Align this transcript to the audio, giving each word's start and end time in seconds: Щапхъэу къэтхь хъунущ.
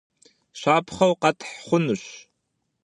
Щапхъэу 0.59 1.13
къэтхь 1.21 1.51
хъунущ. 1.65 2.03